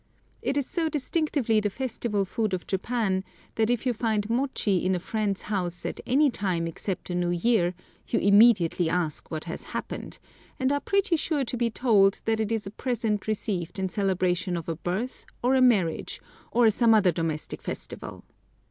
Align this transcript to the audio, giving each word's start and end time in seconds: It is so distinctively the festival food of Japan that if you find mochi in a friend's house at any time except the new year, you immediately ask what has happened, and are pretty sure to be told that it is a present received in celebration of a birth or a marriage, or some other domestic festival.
It 0.41 0.57
is 0.57 0.65
so 0.65 0.89
distinctively 0.89 1.59
the 1.59 1.69
festival 1.69 2.25
food 2.25 2.55
of 2.55 2.65
Japan 2.65 3.23
that 3.53 3.69
if 3.69 3.85
you 3.85 3.93
find 3.93 4.27
mochi 4.31 4.83
in 4.83 4.95
a 4.95 4.99
friend's 4.99 5.43
house 5.43 5.85
at 5.85 6.01
any 6.07 6.31
time 6.31 6.65
except 6.65 7.09
the 7.09 7.13
new 7.13 7.29
year, 7.29 7.75
you 8.07 8.17
immediately 8.17 8.89
ask 8.89 9.29
what 9.29 9.43
has 9.43 9.61
happened, 9.77 10.17
and 10.59 10.71
are 10.71 10.79
pretty 10.81 11.17
sure 11.17 11.45
to 11.45 11.55
be 11.55 11.69
told 11.69 12.21
that 12.25 12.39
it 12.39 12.51
is 12.51 12.65
a 12.65 12.71
present 12.71 13.27
received 13.27 13.77
in 13.77 13.89
celebration 13.89 14.57
of 14.57 14.67
a 14.67 14.75
birth 14.75 15.23
or 15.43 15.53
a 15.53 15.61
marriage, 15.61 16.19
or 16.51 16.71
some 16.71 16.95
other 16.95 17.11
domestic 17.11 17.61
festival. 17.61 18.23